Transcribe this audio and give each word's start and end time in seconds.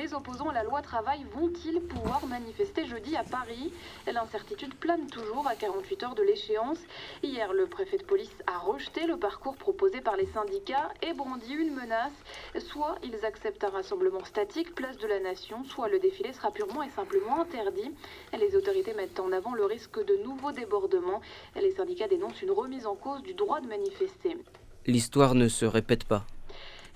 Les 0.00 0.14
opposants 0.14 0.48
à 0.48 0.54
la 0.54 0.62
loi 0.62 0.80
travail 0.80 1.26
vont-ils 1.34 1.78
pouvoir 1.78 2.24
manifester 2.26 2.86
jeudi 2.86 3.16
à 3.16 3.22
Paris? 3.22 3.70
L'incertitude 4.10 4.74
plane 4.74 5.06
toujours 5.08 5.46
à 5.46 5.54
48 5.54 6.02
heures 6.04 6.14
de 6.14 6.22
l'échéance. 6.22 6.78
Hier, 7.22 7.52
le 7.52 7.66
préfet 7.66 7.98
de 7.98 8.04
police 8.04 8.34
a 8.46 8.56
rejeté 8.60 9.06
le 9.06 9.18
parcours 9.18 9.56
proposé 9.56 10.00
par 10.00 10.16
les 10.16 10.24
syndicats 10.28 10.88
et 11.02 11.12
brandi 11.12 11.52
une 11.52 11.74
menace. 11.74 12.14
Soit 12.58 12.94
ils 13.02 13.26
acceptent 13.26 13.62
un 13.62 13.68
rassemblement 13.68 14.24
statique, 14.24 14.74
place 14.74 14.96
de 14.96 15.06
la 15.06 15.20
Nation, 15.20 15.64
soit 15.64 15.90
le 15.90 15.98
défilé 15.98 16.32
sera 16.32 16.50
purement 16.50 16.82
et 16.82 16.88
simplement 16.88 17.38
interdit. 17.38 17.92
Les 18.32 18.56
autorités 18.56 18.94
mettent 18.94 19.20
en 19.20 19.32
avant 19.32 19.52
le 19.52 19.66
risque 19.66 20.02
de 20.02 20.16
nouveaux 20.24 20.52
débordements. 20.52 21.20
Les 21.56 21.72
syndicats 21.72 22.08
dénoncent 22.08 22.40
une 22.40 22.52
remise 22.52 22.86
en 22.86 22.94
cause 22.94 23.22
du 23.22 23.34
droit 23.34 23.60
de 23.60 23.68
manifester. 23.68 24.38
L'histoire 24.86 25.34
ne 25.34 25.48
se 25.48 25.66
répète 25.66 26.04
pas. 26.04 26.24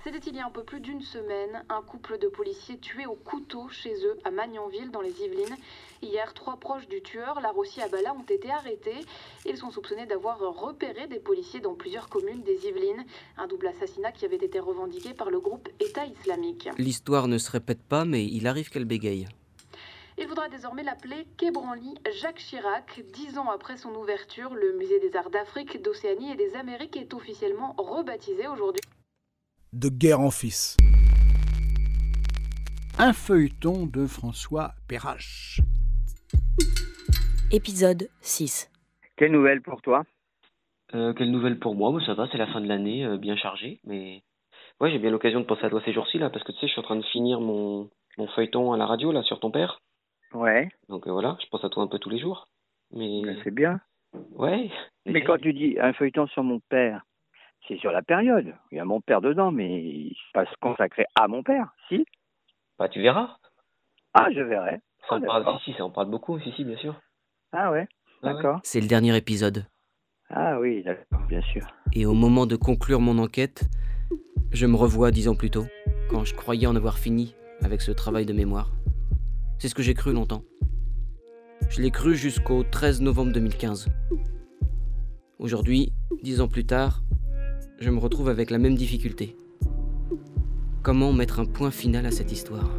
C'était 0.05 0.29
il 0.29 0.35
y 0.35 0.39
a 0.39 0.45
un 0.45 0.51
peu 0.51 0.63
plus 0.63 0.81
d'une 0.81 1.01
semaine, 1.01 1.65
un 1.67 1.81
couple 1.81 2.19
de 2.19 2.27
policiers 2.27 2.77
tués 2.77 3.07
au 3.07 3.15
couteau 3.15 3.67
chez 3.69 4.05
eux 4.05 4.19
à 4.23 4.29
Magnanville 4.29 4.91
dans 4.91 5.01
les 5.01 5.23
Yvelines. 5.23 5.57
Hier, 6.03 6.31
trois 6.35 6.57
proches 6.57 6.87
du 6.87 7.01
tueur, 7.01 7.41
Larossi 7.41 7.81
Abala, 7.81 8.13
ont 8.13 8.21
été 8.21 8.51
arrêtés. 8.51 9.03
Ils 9.47 9.57
sont 9.57 9.71
soupçonnés 9.71 10.05
d'avoir 10.05 10.37
repéré 10.37 11.07
des 11.07 11.17
policiers 11.17 11.59
dans 11.59 11.73
plusieurs 11.73 12.07
communes 12.07 12.43
des 12.43 12.67
Yvelines. 12.67 13.03
Un 13.39 13.47
double 13.47 13.65
assassinat 13.65 14.11
qui 14.11 14.25
avait 14.25 14.35
été 14.35 14.59
revendiqué 14.59 15.15
par 15.15 15.31
le 15.31 15.39
groupe 15.39 15.69
État 15.79 16.05
islamique. 16.05 16.69
L'histoire 16.77 17.27
ne 17.27 17.39
se 17.39 17.49
répète 17.49 17.81
pas, 17.81 18.05
mais 18.05 18.25
il 18.25 18.45
arrive 18.45 18.69
qu'elle 18.69 18.85
bégaye. 18.85 19.27
Il 20.19 20.27
faudra 20.27 20.49
désormais 20.49 20.83
l'appeler 20.83 21.25
Quai 21.35 21.49
Branly 21.49 21.95
Jacques 22.21 22.37
Chirac. 22.37 23.01
Dix 23.11 23.39
ans 23.39 23.49
après 23.49 23.75
son 23.75 23.95
ouverture, 23.95 24.53
le 24.53 24.77
musée 24.77 24.99
des 24.99 25.15
arts 25.15 25.31
d'Afrique, 25.31 25.81
d'Océanie 25.81 26.31
et 26.31 26.35
des 26.35 26.53
Amériques 26.53 26.95
est 26.95 27.15
officiellement 27.15 27.73
rebaptisé 27.79 28.47
aujourd'hui 28.47 28.81
de 29.73 29.89
guerre 29.89 30.19
en 30.19 30.31
fils. 30.31 30.77
Un 32.97 33.13
feuilleton 33.13 33.85
de 33.87 34.07
François 34.07 34.71
Perrache. 34.87 35.59
Épisode 37.51 38.07
6. 38.21 38.71
Quelle 39.17 39.31
nouvelle 39.31 39.61
pour 39.61 39.81
toi? 39.81 40.03
Euh, 40.93 41.13
Quelle 41.13 41.31
nouvelle 41.31 41.59
pour 41.59 41.75
moi? 41.75 41.99
Ça 42.05 42.13
va, 42.13 42.27
c'est 42.31 42.37
la 42.37 42.47
fin 42.47 42.61
de 42.61 42.67
l'année, 42.67 43.05
euh, 43.05 43.17
bien 43.17 43.35
chargée. 43.35 43.79
Mais 43.83 44.23
ouais, 44.79 44.91
j'ai 44.91 44.99
bien 44.99 45.09
l'occasion 45.11 45.39
de 45.41 45.45
penser 45.45 45.65
à 45.65 45.69
toi 45.69 45.81
ces 45.85 45.93
jours-ci, 45.93 46.17
là, 46.17 46.29
parce 46.29 46.43
que 46.43 46.51
tu 46.53 46.59
sais, 46.59 46.67
je 46.67 46.71
suis 46.71 46.79
en 46.79 46.83
train 46.83 46.95
de 46.95 47.05
finir 47.05 47.39
mon, 47.41 47.89
mon 48.17 48.27
feuilleton 48.29 48.71
à 48.73 48.77
la 48.77 48.85
radio, 48.85 49.11
là, 49.11 49.23
sur 49.23 49.39
ton 49.39 49.51
père. 49.51 49.79
Ouais. 50.33 50.69
Donc 50.89 51.07
euh, 51.07 51.11
voilà, 51.11 51.37
je 51.41 51.47
pense 51.47 51.63
à 51.63 51.69
toi 51.69 51.83
un 51.83 51.87
peu 51.87 51.99
tous 51.99 52.09
les 52.09 52.19
jours. 52.19 52.47
Mais 52.91 53.21
Ben, 53.23 53.37
c'est 53.43 53.53
bien. 53.53 53.79
ouais. 54.31 54.69
Mais 55.05 55.23
quand 55.23 55.37
tu 55.37 55.53
dis 55.53 55.77
un 55.79 55.93
feuilleton 55.93 56.27
sur 56.27 56.43
mon 56.43 56.59
père, 56.69 57.03
c'est 57.67 57.77
sur 57.77 57.91
la 57.91 58.01
période. 58.01 58.53
Il 58.71 58.77
y 58.77 58.79
a 58.79 58.85
mon 58.85 59.01
père 59.01 59.21
dedans, 59.21 59.51
mais 59.51 59.81
il 59.81 60.15
pas 60.33 60.45
se 60.45 60.55
consacrer 60.61 61.05
à 61.19 61.27
mon 61.27 61.43
père, 61.43 61.73
si 61.87 62.05
Bah 62.77 62.89
tu 62.89 63.01
verras. 63.01 63.37
Ah, 64.13 64.27
je 64.33 64.41
verrai. 64.41 64.81
Ça 65.09 65.15
Ah, 65.15 65.15
en 65.15 65.21
parle, 65.21 65.59
si, 65.63 65.71
si, 65.71 65.77
ça 65.77 65.85
en 65.85 65.91
parle 65.91 66.09
beaucoup, 66.09 66.39
si, 66.39 66.51
si, 66.53 66.63
bien 66.63 66.77
sûr. 66.77 66.95
Ah 67.51 67.71
ouais, 67.71 67.87
Ouais, 68.23 68.33
d'accord. 68.33 68.59
C'est 68.63 68.81
le 68.81 68.87
dernier 68.87 69.15
épisode. 69.15 69.65
Ah 70.29 70.59
oui, 70.59 70.83
d'accord, 70.83 71.21
bien 71.27 71.41
sûr. 71.41 71.65
Et 71.93 72.05
au 72.05 72.13
moment 72.13 72.45
de 72.45 72.55
conclure 72.55 72.99
mon 72.99 73.17
enquête, 73.19 73.65
je 74.51 74.65
me 74.65 74.75
revois 74.75 75.11
dix 75.11 75.27
ans 75.27 75.35
plus 75.35 75.51
tôt, 75.51 75.65
quand 76.09 76.25
je 76.25 76.33
croyais 76.33 76.65
en 76.67 76.75
avoir 76.75 76.97
fini 76.97 77.35
avec 77.61 77.81
ce 77.81 77.91
travail 77.91 78.25
de 78.25 78.33
mémoire. 78.33 78.71
C'est 79.59 79.67
ce 79.69 79.75
que 79.75 79.83
j'ai 79.83 79.93
cru 79.93 80.11
longtemps. 80.13 80.43
Je 81.69 81.81
l'ai 81.81 81.91
cru 81.91 82.15
jusqu'au 82.15 82.63
13 82.63 83.01
novembre 83.01 83.31
2015. 83.33 83.87
Aujourd'hui, 85.39 85.91
dix 86.23 86.41
ans 86.41 86.47
plus 86.47 86.65
tard, 86.65 87.01
je 87.79 87.89
me 87.89 87.99
retrouve 87.99 88.29
avec 88.29 88.49
la 88.49 88.57
même 88.57 88.75
difficulté. 88.75 89.35
Comment 90.81 91.11
mettre 91.13 91.39
un 91.39 91.45
point 91.45 91.71
final 91.71 92.05
à 92.05 92.11
cette 92.11 92.31
histoire? 92.31 92.69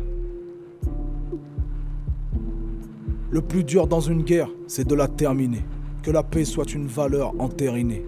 Le 3.31 3.43
plus 3.43 3.65
dur 3.65 3.87
dans 3.87 4.01
une 4.01 4.23
guerre, 4.23 4.49
c'est 4.67 4.87
de 4.87 4.95
la 4.95 5.09
terminer. 5.09 5.65
Que 6.03 6.11
la 6.11 6.23
paix 6.23 6.45
soit 6.45 6.73
une 6.73 6.87
valeur 6.87 7.35
entérinée. 7.41 8.05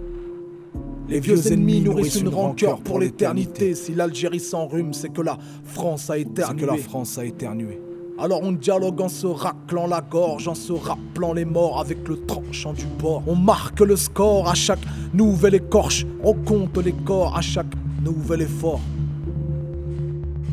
Les 1.08 1.20
vieux 1.20 1.52
ennemis 1.52 1.80
nourrissent 1.80 2.20
une 2.20 2.28
rancœur 2.28 2.80
pour 2.80 3.00
l'éternité. 3.00 3.74
Si 3.74 3.94
l'Algérie 3.94 4.40
s'enrhume, 4.40 4.92
c'est 4.92 5.08
que 5.08 5.22
la 5.22 5.38
France 5.64 6.10
a 6.10 6.18
éternué. 6.18 6.60
que 6.62 6.66
la 6.66 6.76
France 6.76 7.18
a 7.18 7.24
éternué. 7.24 7.80
Alors 8.20 8.42
on 8.42 8.50
dialogue 8.52 9.00
en 9.00 9.08
se 9.08 9.26
raclant 9.28 9.86
la 9.86 10.00
gorge, 10.00 10.48
en 10.48 10.54
se 10.54 10.72
rappelant 10.72 11.32
les 11.32 11.44
morts 11.44 11.78
avec 11.78 12.06
le 12.08 12.16
tranchant 12.26 12.72
du 12.72 12.84
bord. 12.86 13.22
On 13.28 13.36
marque 13.36 13.80
le 13.80 13.94
score 13.94 14.48
à 14.48 14.54
chaque 14.54 14.80
nouvelle 15.14 15.54
écorche. 15.54 16.04
On 16.24 16.34
compte 16.34 16.76
les 16.78 16.92
corps 16.92 17.36
à 17.36 17.40
chaque 17.40 17.72
nouvel 18.02 18.42
effort. 18.42 18.80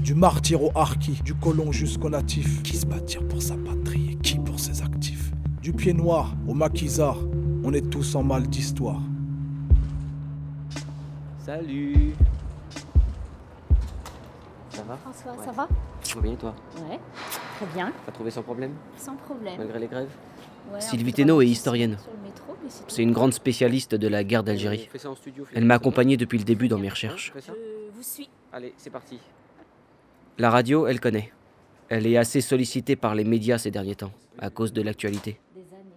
Du 0.04 0.14
martyr 0.14 0.62
au 0.64 0.72
harki, 0.76 1.20
du 1.24 1.34
colon 1.34 1.72
jusqu'au 1.72 2.10
natif. 2.10 2.62
Qui 2.62 2.78
se 2.78 2.86
bâtir 2.86 3.28
pour 3.28 3.42
sa 3.42 3.56
patrie 3.56 4.12
et 4.12 4.16
qui 4.18 4.38
pour 4.38 4.60
ses 4.60 4.84
actifs? 4.84 5.32
Du 5.64 5.74
pied 5.74 5.94
noir 5.94 6.36
au 6.48 6.54
maquisard, 6.54 7.18
on 7.64 7.74
est 7.74 7.90
tous 7.90 8.14
en 8.14 8.22
mal 8.22 8.44
d'histoire. 8.44 9.02
Salut 11.44 12.14
Ça 14.70 14.84
va? 14.88 14.98
François, 14.98 15.32
Ouais. 15.32 15.46
ça 15.46 15.52
va? 15.52 15.68
Ça 16.04 16.16
va 16.16 16.22
bien 16.22 16.36
toi? 16.36 16.54
Ouais, 16.88 17.00
très 17.56 17.66
bien, 17.74 17.92
T'as 18.06 18.12
trouvé 18.12 18.32
sans 18.32 18.44
problème 18.44 18.74
sans 18.98 19.16
problème. 19.16 19.56
Malgré 19.58 19.80
les 19.80 19.88
grèves 19.88 20.10
Ouais, 20.74 20.82
Sylvie 20.82 21.14
Thénault 21.14 21.42
est 21.42 21.48
historienne. 21.48 21.98
c'est 22.88 23.04
une 23.04 23.12
grande 23.12 23.34
spécialiste 23.34 23.94
de 23.94 24.08
la 24.08 24.24
guerre 24.24 24.44
d'Algérie. 24.44 24.90
Elle 25.54 25.66
m'a 25.66 25.76
accompagné 25.76 26.18
depuis 26.18 26.40
le 26.40 26.44
début 26.44 26.68
dans 26.68 26.80
mes 26.80 26.90
recherches. 26.90 27.34
Je 27.36 27.52
vous 27.96 28.02
suis. 28.02 28.30
Allez, 28.52 28.74
c'est 28.78 28.90
parti. 28.90 29.20
La 30.40 30.50
radio, 30.50 30.88
elle 30.88 31.00
connaît. 31.00 31.32
Elle 31.90 32.08
est 32.08 32.18
assez 32.18 32.42
sollicitée 32.42 32.96
par 32.96 33.14
les 33.14 33.24
médias 33.24 33.60
ces 33.60 33.70
derniers 33.70 33.96
temps, 33.96 34.12
à 34.40 34.50
cause 34.50 34.74
de 34.74 34.82
l'actualité. 34.82 35.40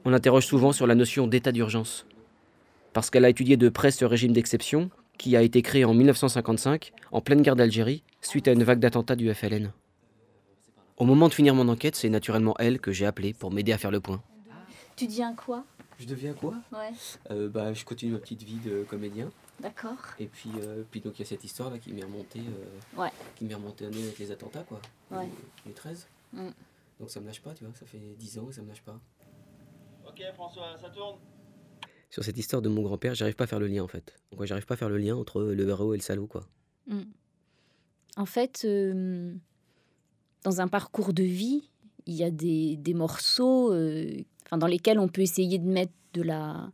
On 0.04 0.10
l'interroge 0.10 0.46
souvent 0.46 0.72
sur 0.72 0.86
la 0.86 0.94
notion 0.94 1.26
d'état 1.26 1.50
d'urgence. 1.50 2.06
Parce 2.92 3.08
qu'elle 3.08 3.25
a 3.25 3.30
étudié 3.30 3.56
de 3.56 3.69
près 3.70 3.90
ce 3.90 4.04
régime 4.04 4.32
d'exception, 4.32 4.90
qui 5.16 5.34
a 5.34 5.42
été 5.42 5.62
créé 5.62 5.84
en 5.86 5.94
1955, 5.94 6.92
en 7.10 7.20
pleine 7.22 7.40
guerre 7.42 7.56
d'Algérie, 7.56 8.02
suite 8.20 8.48
à 8.48 8.52
une 8.52 8.64
vague 8.64 8.80
d'attentats 8.80 9.16
du 9.16 9.32
FLN. 9.32 9.72
Au 10.98 11.04
moment 11.04 11.28
de 11.28 11.34
finir 11.34 11.54
mon 11.54 11.69
enquête, 11.69 11.94
c'est 11.97 12.09
naturellement 12.09 12.54
elle 12.59 12.81
que 12.81 12.92
j'ai 12.92 13.06
appelée 13.06 13.32
pour 13.32 13.53
m'aider 13.53 13.72
à 13.72 13.78
faire 13.78 13.91
le 13.91 14.00
point. 14.00 14.20
Tu 14.97 15.06
deviens 15.06 15.32
quoi? 15.34 15.64
Je 15.98 16.06
deviens 16.06 16.32
quoi? 16.34 16.54
Ouais, 16.72 17.48
bah, 17.48 17.72
Je 17.72 17.84
continue 17.84 18.12
ma 18.12 18.19
petite 18.19 18.42
vie 18.42 18.59
de 18.59 18.82
comédien. 18.84 19.31
d'accord. 19.60 19.97
Et 20.19 20.26
puis, 20.26 20.50
euh, 20.60 20.82
puis 20.91 21.00
donc 21.00 21.14
il 21.19 21.22
y 21.22 21.25
a 21.25 21.26
cette 21.26 21.44
histoire 21.44 21.70
là 21.70 21.78
qui 21.78 21.92
m'est 21.92 22.03
remontée, 22.04 22.41
euh, 22.41 23.00
Ouais. 23.00 23.10
qui 23.37 23.44
m'est 23.44 23.54
remontée 23.54 23.87
avec 23.87 24.19
les 24.19 24.31
attentats 24.32 24.62
quoi. 24.64 24.81
Ouais. 25.10 25.28
Les 25.66 25.72
13. 25.72 26.06
Mm. 26.32 26.48
Donc 27.00 27.10
ça 27.10 27.20
me 27.20 27.26
lâche 27.26 27.41
pas, 27.42 27.54
tu 27.54 27.64
vois, 27.64 27.72
ça 27.75 27.87
fait 27.87 27.98
10 28.19 28.38
ans 28.38 28.48
et 28.50 28.53
ça 28.53 28.62
me 28.62 28.69
lâche 28.69 28.82
pas. 28.82 28.98
Ok 30.08 30.20
François, 30.34 30.76
ça 30.81 30.91
tourne. 30.91 31.16
Sur 32.10 32.25
cette 32.25 32.38
histoire 32.38 32.62
de 32.62 32.69
mon 32.69 32.82
grand-père, 32.82 33.14
j'arrive 33.14 33.37
pas 33.37 33.44
à 33.44 33.47
faire 33.48 33.60
le 33.60 33.66
lien 33.69 33.82
en 33.84 33.88
fait. 33.88 34.14
Donc 34.31 34.41
ouais, 34.41 34.47
j'arrive 34.48 34.66
pas 34.66 34.75
à 34.75 34.76
faire 34.76 34.88
le 34.88 34.98
lien 34.98 35.14
entre 35.16 35.42
le 35.42 35.69
héros 35.69 35.94
et 35.94 35.97
le 35.97 36.03
salaud 36.03 36.26
quoi. 36.26 36.42
Mm. 36.88 37.03
En 38.16 38.26
fait, 38.26 38.62
euh, 38.64 39.34
dans 40.44 40.60
un 40.60 40.69
parcours 40.69 41.12
de 41.12 41.22
vie, 41.22 41.69
il 42.06 42.15
y 42.15 42.25
a 42.25 42.31
des, 42.31 42.76
des 42.76 42.94
morceaux 42.94 43.72
euh, 43.72 44.12
dans 44.56 44.66
lesquels 44.66 44.99
on 44.99 45.09
peut 45.09 45.22
essayer 45.22 45.59
de 45.59 45.69
mettre 45.69 45.93
de 46.15 46.22
la 46.22 46.71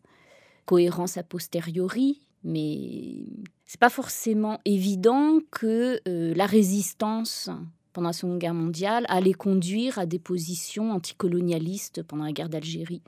cohérence 0.64 1.16
a 1.16 1.22
posteriori, 1.22 2.20
mais 2.44 3.26
c'est 3.66 3.80
pas 3.80 3.90
forcément 3.90 4.60
évident 4.64 5.38
que 5.50 6.00
euh, 6.06 6.34
la 6.34 6.46
résistance 6.46 7.50
pendant 7.92 8.08
la 8.08 8.12
Seconde 8.12 8.38
Guerre 8.38 8.54
mondiale 8.54 9.06
allait 9.08 9.32
conduire 9.32 9.98
à 9.98 10.06
des 10.06 10.18
positions 10.18 10.92
anticolonialistes 10.92 12.02
pendant 12.02 12.24
la 12.24 12.32
guerre 12.32 12.48
d'Algérie. 12.48 13.02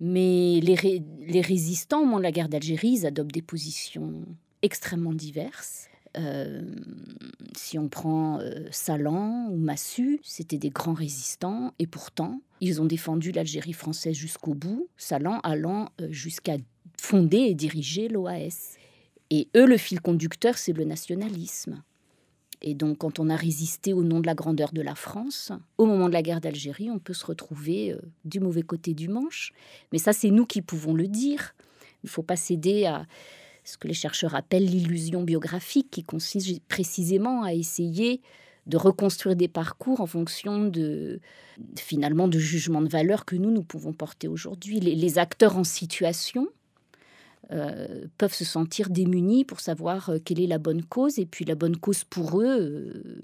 Mais 0.00 0.60
les, 0.60 1.02
les 1.20 1.40
résistants 1.40 2.00
au 2.00 2.04
moment 2.04 2.18
de 2.18 2.24
la 2.24 2.32
guerre 2.32 2.48
d'Algérie, 2.48 2.98
ils 2.98 3.06
adoptent 3.06 3.32
des 3.32 3.42
positions 3.42 4.24
extrêmement 4.62 5.12
diverses. 5.12 5.88
Euh, 6.16 6.62
si 7.56 7.78
on 7.78 7.88
prend 7.88 8.38
euh, 8.40 8.66
Salan 8.70 9.48
ou 9.50 9.56
Massu, 9.56 10.20
c'était 10.22 10.58
des 10.58 10.70
grands 10.70 10.94
résistants 10.94 11.72
et 11.78 11.86
pourtant, 11.86 12.40
ils 12.60 12.80
ont 12.80 12.84
défendu 12.84 13.32
l'Algérie 13.32 13.72
française 13.72 14.16
jusqu'au 14.16 14.54
bout, 14.54 14.88
Salan 14.96 15.40
allant 15.40 15.90
euh, 16.00 16.08
jusqu'à 16.10 16.56
fonder 17.00 17.38
et 17.38 17.54
diriger 17.54 18.08
l'OAS. 18.08 18.76
Et 19.30 19.48
eux, 19.56 19.66
le 19.66 19.76
fil 19.76 20.00
conducteur, 20.00 20.58
c'est 20.58 20.72
le 20.72 20.84
nationalisme. 20.84 21.82
Et 22.60 22.74
donc, 22.74 22.98
quand 22.98 23.18
on 23.18 23.28
a 23.28 23.36
résisté 23.36 23.92
au 23.92 24.04
nom 24.04 24.20
de 24.20 24.26
la 24.26 24.34
grandeur 24.34 24.72
de 24.72 24.82
la 24.82 24.94
France, 24.94 25.50
au 25.78 25.86
moment 25.86 26.08
de 26.08 26.12
la 26.12 26.22
guerre 26.22 26.40
d'Algérie, 26.40 26.90
on 26.90 27.00
peut 27.00 27.14
se 27.14 27.26
retrouver 27.26 27.92
euh, 27.92 27.98
du 28.24 28.38
mauvais 28.38 28.62
côté 28.62 28.94
du 28.94 29.08
manche. 29.08 29.52
Mais 29.90 29.98
ça, 29.98 30.12
c'est 30.12 30.30
nous 30.30 30.46
qui 30.46 30.62
pouvons 30.62 30.94
le 30.94 31.08
dire. 31.08 31.54
Il 32.04 32.06
ne 32.06 32.10
faut 32.10 32.22
pas 32.22 32.36
céder 32.36 32.86
à 32.86 33.06
ce 33.64 33.76
que 33.76 33.88
les 33.88 33.94
chercheurs 33.94 34.34
appellent 34.34 34.66
l'illusion 34.66 35.22
biographique, 35.22 35.88
qui 35.90 36.04
consiste 36.04 36.60
précisément 36.64 37.42
à 37.42 37.52
essayer 37.52 38.20
de 38.66 38.76
reconstruire 38.76 39.36
des 39.36 39.48
parcours 39.48 40.00
en 40.00 40.06
fonction 40.06 40.64
de 40.64 41.20
finalement 41.76 42.28
de 42.28 42.38
jugements 42.38 42.82
de 42.82 42.88
valeur 42.88 43.24
que 43.24 43.36
nous 43.36 43.50
nous 43.50 43.62
pouvons 43.62 43.92
porter 43.92 44.28
aujourd'hui. 44.28 44.78
Les, 44.80 45.18
acteurs 45.18 45.56
en 45.56 45.64
situation 45.64 46.48
euh, 47.50 48.06
peuvent 48.18 48.34
se 48.34 48.44
sentir 48.44 48.88
démunis 48.88 49.44
pour 49.44 49.60
savoir 49.60 50.10
euh, 50.10 50.18
quelle 50.24 50.40
est 50.40 50.46
la 50.46 50.58
bonne 50.58 50.84
cause 50.84 51.18
et 51.18 51.26
puis 51.26 51.44
la 51.44 51.56
bonne 51.56 51.76
cause 51.76 52.04
pour 52.04 52.40
eux 52.40 52.46
euh, 52.46 53.20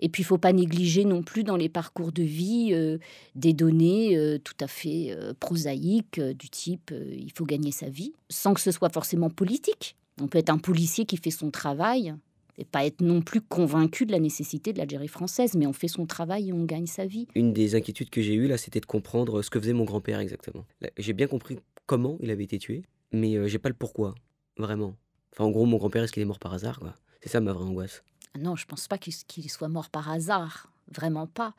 Et 0.00 0.08
puis, 0.08 0.22
il 0.22 0.26
faut 0.26 0.38
pas 0.38 0.52
négliger 0.52 1.04
non 1.04 1.22
plus 1.22 1.44
dans 1.44 1.56
les 1.56 1.68
parcours 1.68 2.10
de 2.10 2.22
vie 2.22 2.70
euh, 2.72 2.98
des 3.34 3.52
données 3.52 4.16
euh, 4.16 4.38
tout 4.38 4.54
à 4.60 4.66
fait 4.66 5.08
euh, 5.10 5.34
prosaïques 5.38 6.20
du 6.20 6.48
type 6.48 6.92
il 7.12 7.30
faut 7.32 7.44
gagner 7.44 7.70
sa 7.70 7.88
vie, 7.88 8.12
sans 8.28 8.54
que 8.54 8.60
ce 8.60 8.72
soit 8.72 8.90
forcément 8.90 9.30
politique. 9.30 9.96
On 10.20 10.26
peut 10.26 10.38
être 10.38 10.50
un 10.50 10.58
policier 10.58 11.04
qui 11.04 11.16
fait 11.16 11.30
son 11.30 11.50
travail 11.50 12.14
et 12.58 12.64
pas 12.64 12.84
être 12.84 13.00
non 13.00 13.22
plus 13.22 13.40
convaincu 13.40 14.06
de 14.06 14.12
la 14.12 14.18
nécessité 14.18 14.72
de 14.72 14.78
l'Algérie 14.78 15.08
française, 15.08 15.54
mais 15.54 15.66
on 15.66 15.72
fait 15.72 15.88
son 15.88 16.06
travail 16.06 16.48
et 16.48 16.52
on 16.52 16.64
gagne 16.64 16.86
sa 16.86 17.06
vie. 17.06 17.26
Une 17.34 17.52
des 17.52 17.74
inquiétudes 17.74 18.10
que 18.10 18.22
j'ai 18.22 18.34
eues 18.34 18.48
là, 18.48 18.58
c'était 18.58 18.80
de 18.80 18.86
comprendre 18.86 19.42
ce 19.42 19.50
que 19.50 19.60
faisait 19.60 19.72
mon 19.72 19.84
grand-père 19.84 20.18
exactement. 20.18 20.66
J'ai 20.98 21.12
bien 21.12 21.26
compris 21.26 21.58
comment 21.86 22.16
il 22.20 22.30
avait 22.30 22.44
été 22.44 22.58
tué, 22.58 22.82
mais 23.12 23.48
j'ai 23.48 23.58
pas 23.58 23.68
le 23.68 23.74
pourquoi, 23.74 24.14
vraiment. 24.56 24.96
Enfin, 25.32 25.44
en 25.44 25.50
gros, 25.50 25.64
mon 25.64 25.76
grand-père, 25.76 26.02
est-ce 26.02 26.12
qu'il 26.12 26.22
est 26.22 26.26
mort 26.26 26.38
par 26.38 26.52
hasard 26.52 26.80
C'est 27.22 27.28
ça 27.28 27.40
ma 27.40 27.52
vraie 27.52 27.64
angoisse. 27.64 28.02
Non, 28.38 28.56
je 28.56 28.64
ne 28.64 28.68
pense 28.68 28.86
pas 28.88 28.98
qu'il 28.98 29.50
soit 29.50 29.68
mort 29.68 29.90
par 29.90 30.10
hasard, 30.10 30.70
vraiment 30.92 31.26
pas. 31.26 31.54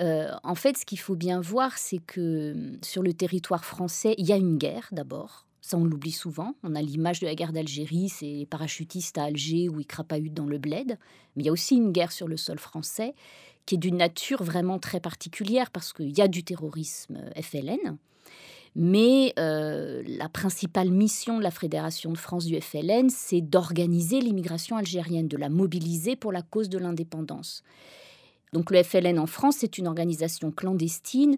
Euh, 0.00 0.30
en 0.42 0.54
fait, 0.54 0.76
ce 0.76 0.84
qu'il 0.84 0.98
faut 0.98 1.16
bien 1.16 1.40
voir, 1.40 1.78
c'est 1.78 1.98
que 1.98 2.52
hum, 2.52 2.78
sur 2.82 3.02
le 3.02 3.12
territoire 3.12 3.64
français, 3.64 4.14
il 4.18 4.26
y 4.26 4.32
a 4.32 4.36
une 4.36 4.58
guerre 4.58 4.88
d'abord. 4.92 5.46
Ça, 5.60 5.76
on 5.78 5.84
l'oublie 5.84 6.12
souvent. 6.12 6.54
On 6.64 6.74
a 6.74 6.82
l'image 6.82 7.20
de 7.20 7.26
la 7.26 7.34
guerre 7.34 7.52
d'Algérie, 7.52 8.08
c'est 8.08 8.26
les 8.26 8.46
parachutistes 8.46 9.16
à 9.16 9.24
Alger 9.24 9.68
où 9.68 9.78
ils 9.78 9.86
crapahutent 9.86 10.34
dans 10.34 10.46
le 10.46 10.58
bled. 10.58 10.98
Mais 11.36 11.44
il 11.44 11.46
y 11.46 11.48
a 11.48 11.52
aussi 11.52 11.76
une 11.76 11.92
guerre 11.92 12.12
sur 12.12 12.26
le 12.26 12.36
sol 12.36 12.58
français 12.58 13.14
qui 13.64 13.76
est 13.76 13.78
d'une 13.78 13.98
nature 13.98 14.42
vraiment 14.42 14.80
très 14.80 14.98
particulière 14.98 15.70
parce 15.70 15.92
qu'il 15.92 16.16
y 16.16 16.20
a 16.20 16.26
du 16.26 16.42
terrorisme 16.42 17.16
euh, 17.16 17.42
FLN. 17.42 17.96
Mais 18.74 19.34
euh, 19.38 20.02
la 20.06 20.28
principale 20.28 20.90
mission 20.90 21.38
de 21.38 21.42
la 21.42 21.50
Fédération 21.50 22.10
de 22.10 22.18
France 22.18 22.46
du 22.46 22.58
FLN, 22.58 23.10
c'est 23.10 23.42
d'organiser 23.42 24.20
l'immigration 24.20 24.76
algérienne, 24.76 25.28
de 25.28 25.36
la 25.36 25.50
mobiliser 25.50 26.16
pour 26.16 26.32
la 26.32 26.42
cause 26.42 26.70
de 26.70 26.78
l'indépendance. 26.78 27.62
Donc 28.52 28.70
le 28.70 28.82
FLN 28.82 29.18
en 29.18 29.26
France, 29.26 29.56
c'est 29.58 29.78
une 29.78 29.86
organisation 29.86 30.50
clandestine 30.50 31.36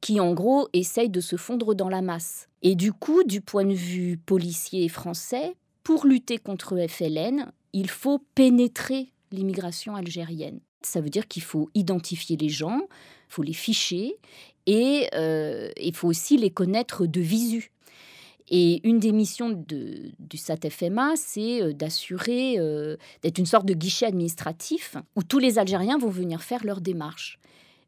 qui, 0.00 0.20
en 0.20 0.34
gros, 0.34 0.68
essaye 0.72 1.08
de 1.08 1.20
se 1.20 1.36
fondre 1.36 1.74
dans 1.74 1.88
la 1.88 2.02
masse. 2.02 2.48
Et 2.62 2.74
du 2.74 2.92
coup, 2.92 3.22
du 3.24 3.40
point 3.40 3.64
de 3.64 3.74
vue 3.74 4.16
policier 4.18 4.88
français, 4.88 5.54
pour 5.82 6.06
lutter 6.06 6.38
contre 6.38 6.74
le 6.74 6.86
FLN, 6.86 7.52
il 7.72 7.88
faut 7.88 8.18
pénétrer 8.34 9.08
l'immigration 9.30 9.96
algérienne. 9.96 10.60
Ça 10.82 11.00
veut 11.00 11.08
dire 11.08 11.28
qu'il 11.28 11.42
faut 11.42 11.70
identifier 11.74 12.36
les 12.36 12.48
gens, 12.48 12.80
il 12.80 13.32
faut 13.34 13.42
les 13.42 13.52
ficher 13.52 14.16
et 14.66 15.08
euh, 15.14 15.70
il 15.76 15.94
faut 15.94 16.08
aussi 16.08 16.36
les 16.36 16.50
connaître 16.50 17.06
de 17.06 17.20
visu. 17.20 17.72
Et 18.48 18.86
une 18.86 18.98
des 18.98 19.12
missions 19.12 19.50
du 19.50 20.36
SAT-FMA, 20.36 21.14
c'est 21.16 21.62
euh, 21.62 21.72
d'assurer 21.72 22.58
euh, 22.58 22.96
d'être 23.22 23.38
une 23.38 23.46
sorte 23.46 23.66
de 23.66 23.74
guichet 23.74 24.06
administratif 24.06 24.96
où 25.16 25.22
tous 25.22 25.38
les 25.38 25.58
Algériens 25.58 25.98
vont 25.98 26.10
venir 26.10 26.42
faire 26.42 26.64
leur 26.64 26.80
démarche. 26.80 27.38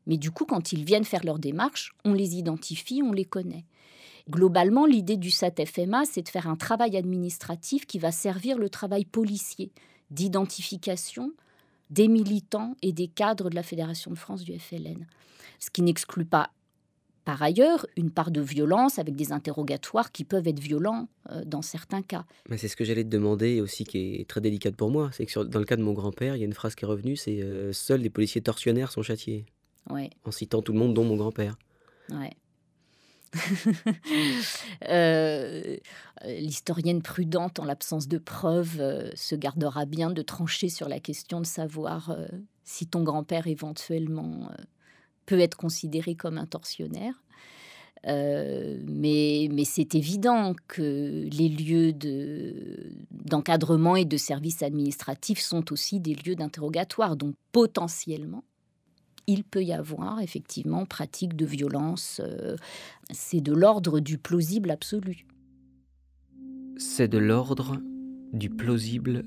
Mais 0.07 0.17
du 0.17 0.31
coup, 0.31 0.45
quand 0.45 0.73
ils 0.73 0.85
viennent 0.85 1.05
faire 1.05 1.25
leur 1.25 1.39
démarche, 1.39 1.93
on 2.05 2.13
les 2.13 2.37
identifie, 2.37 3.03
on 3.03 3.13
les 3.13 3.25
connaît. 3.25 3.65
Globalement, 4.31 4.87
l'idée 4.87 5.17
du 5.17 5.31
SAT-FMA, 5.31 6.05
c'est 6.07 6.23
de 6.23 6.29
faire 6.29 6.49
un 6.49 6.57
travail 6.57 6.97
administratif 6.97 7.85
qui 7.85 7.99
va 7.99 8.11
servir 8.11 8.57
le 8.57 8.71
travail 8.71 9.05
policier, 9.05 9.71
d'identification 10.11 11.33
des 11.91 12.09
militants 12.09 12.75
et 12.81 12.93
des 12.93 13.09
cadres 13.09 13.51
de 13.51 13.55
la 13.55 13.63
Fédération 13.63 14.11
de 14.11 14.17
France 14.17 14.45
du 14.45 14.59
FLN. 14.59 15.07
Ce 15.59 15.71
qui 15.71 15.83
n'exclut 15.83 16.25
pas 16.25 16.51
par 17.25 17.43
ailleurs 17.43 17.87
une 17.97 18.11
part 18.11 18.31
de 18.31 18.41
violence 18.41 18.99
avec 18.99 19.17
des 19.17 19.33
interrogatoires 19.33 20.13
qui 20.13 20.25
peuvent 20.25 20.47
être 20.47 20.61
violents 20.61 21.09
euh, 21.31 21.43
dans 21.45 21.63
certains 21.63 22.03
cas. 22.03 22.25
Mais 22.49 22.59
c'est 22.59 22.69
ce 22.69 22.77
que 22.77 22.85
j'allais 22.85 23.05
te 23.05 23.09
demander 23.09 23.61
aussi 23.61 23.85
qui 23.85 24.17
est 24.17 24.29
très 24.29 24.41
délicate 24.41 24.77
pour 24.77 24.91
moi. 24.91 25.11
C'est 25.13 25.27
que 25.27 25.41
dans 25.41 25.59
le 25.59 25.65
cas 25.65 25.77
de 25.77 25.83
mon 25.83 25.93
grand-père, 25.93 26.37
il 26.37 26.41
y 26.41 26.43
a 26.43 26.47
une 26.47 26.53
phrase 26.53 26.75
qui 26.75 26.85
est 26.85 26.89
revenue, 26.89 27.17
c'est 27.17 27.43
euh, 27.43 27.73
Seuls 27.73 28.01
les 28.01 28.11
policiers 28.11 28.43
tortionnaires 28.43 28.93
sont 28.93 29.03
châtiés. 29.03 29.47
Ouais. 29.91 30.11
En 30.25 30.31
citant 30.31 30.63
tout 30.63 30.73
le 30.73 30.79
monde, 30.79 30.95
dont 30.95 31.05
mon 31.05 31.17
grand-père. 31.17 31.57
Ouais. 32.11 32.33
Euh, 34.89 35.77
l'historienne 36.25 37.03
prudente, 37.03 37.59
en 37.59 37.65
l'absence 37.65 38.07
de 38.07 38.19
preuves, 38.19 38.83
se 39.15 39.35
gardera 39.35 39.87
bien 39.87 40.11
de 40.11 40.23
trancher 40.23 40.69
sur 40.69 40.89
la 40.89 41.01
question 41.01 41.41
de 41.41 41.47
savoir 41.47 42.17
si 42.65 42.87
ton 42.87 43.03
grand-père 43.03 43.47
éventuellement 43.47 44.51
peut 45.27 45.41
être 45.41 45.57
considéré 45.57 46.15
comme 46.15 46.39
un 46.39 46.47
tortionnaire. 46.47 47.15
Euh, 48.07 48.79
mais, 48.87 49.49
mais 49.51 49.65
c'est 49.65 49.95
évident 49.95 50.55
que 50.69 51.27
les 51.31 51.49
lieux 51.49 51.93
d'encadrement 53.11 53.97
et 53.97 54.05
de 54.05 54.17
services 54.17 54.63
administratifs 54.63 55.41
sont 55.41 55.73
aussi 55.73 56.01
des 56.01 56.15
lieux 56.15 56.35
d'interrogatoire. 56.35 57.17
Donc 57.17 57.35
potentiellement, 57.53 58.45
il 59.27 59.43
peut 59.45 59.65
y 59.65 59.73
avoir 59.73 60.21
effectivement 60.21 60.85
pratique 60.85 61.35
de 61.35 61.47
violence. 61.47 62.21
Euh, 62.23 62.57
c'est 63.11 63.41
de 63.41 63.53
l'ordre 63.53 64.01
du 64.01 64.19
plausible 64.19 64.71
absolu. 64.71 65.27
C'est 66.77 67.09
de 67.09 67.19
l'ordre 67.19 67.81
du 68.33 68.51
plausible 68.51 69.23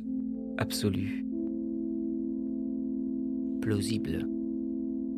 absolu. 0.58 1.26
Plausible. 3.62 4.37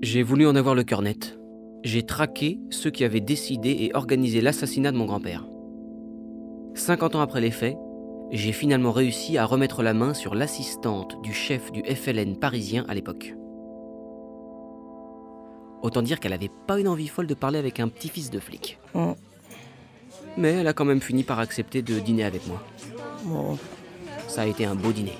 J'ai 0.01 0.23
voulu 0.23 0.47
en 0.47 0.55
avoir 0.55 0.75
le 0.75 0.85
cœur 0.85 1.01
net. 1.01 1.37
J'ai 1.83 2.03
traqué 2.03 2.57
ceux 2.69 2.89
qui 2.89 3.03
avaient 3.03 3.19
décidé 3.19 3.69
et 3.81 3.91
organisé 3.93 4.39
l'assassinat 4.39 4.93
de 4.93 4.97
mon 4.97 5.03
grand-père. 5.03 5.45
50 6.73 7.15
ans 7.15 7.21
après 7.21 7.41
les 7.41 7.51
faits, 7.51 7.75
j'ai 8.31 8.53
finalement 8.53 8.93
réussi 8.93 9.37
à 9.37 9.43
remettre 9.43 9.83
la 9.83 9.93
main 9.93 10.13
sur 10.13 10.35
l'assistante 10.35 11.21
du 11.21 11.33
chef 11.33 11.73
du 11.73 11.83
FLN 11.83 12.37
parisien 12.37 12.85
à 12.87 12.93
l'époque. 12.93 13.35
Autant 15.81 16.01
dire 16.01 16.21
qu'elle 16.21 16.31
n'avait 16.31 16.51
pas 16.65 16.79
une 16.79 16.87
envie 16.87 17.09
folle 17.09 17.27
de 17.27 17.33
parler 17.33 17.59
avec 17.59 17.81
un 17.81 17.89
petit-fils 17.89 18.29
de 18.29 18.39
flic. 18.39 18.79
Mm. 18.93 19.11
Mais 20.37 20.53
elle 20.53 20.67
a 20.67 20.73
quand 20.73 20.85
même 20.85 21.01
fini 21.01 21.23
par 21.23 21.39
accepter 21.39 21.81
de 21.81 21.99
dîner 21.99 22.23
avec 22.23 22.43
moi. 22.47 22.63
Ça 24.29 24.43
a 24.43 24.45
été 24.45 24.63
un 24.63 24.75
beau 24.75 24.93
dîner. 24.93 25.17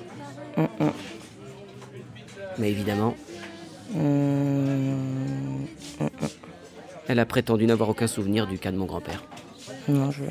Mm, 0.56 0.84
mm. 0.84 0.92
Mais 2.58 2.70
évidemment, 2.70 3.14
Hum, 3.94 5.66
Elle 7.08 7.18
a 7.18 7.26
prétendu 7.26 7.66
n'avoir 7.66 7.88
aucun 7.88 8.06
souvenir 8.06 8.46
du 8.46 8.58
cas 8.58 8.70
de 8.70 8.76
mon 8.76 8.86
grand-père. 8.86 9.24
Non, 9.88 10.10
je... 10.10 10.24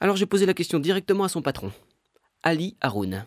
Alors 0.00 0.16
j'ai 0.16 0.26
posé 0.26 0.46
la 0.46 0.54
question 0.54 0.78
directement 0.78 1.24
à 1.24 1.28
son 1.28 1.42
patron, 1.42 1.72
Ali 2.42 2.76
Haroun. 2.80 3.24